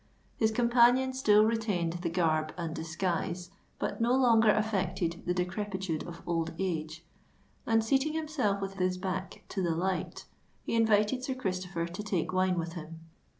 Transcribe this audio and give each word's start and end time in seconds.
His 0.35 0.49
companion 0.49 1.13
still 1.13 1.45
retained 1.45 1.93
the 2.01 2.09
garb 2.09 2.55
and 2.57 2.75
disguise, 2.75 3.51
but 3.77 4.01
no 4.01 4.15
longer 4.15 4.49
affected 4.49 5.21
the 5.27 5.33
decrepitude 5.35 6.01
of 6.07 6.23
old 6.25 6.53
age; 6.57 7.05
and, 7.67 7.83
seating 7.85 8.13
himself 8.13 8.61
with 8.63 8.73
his 8.79 8.97
back 8.97 9.43
to 9.49 9.61
the 9.61 9.75
light, 9.75 10.25
he 10.63 10.73
invited 10.73 11.23
Sir 11.23 11.35
Christopher 11.35 11.85
to 11.85 12.01
take 12.01 12.33
wine 12.33 12.57
with 12.57 12.73
him. 12.73 13.01